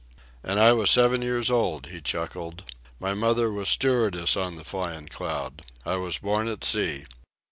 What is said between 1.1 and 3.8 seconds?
years old," he chuckled. "My mother was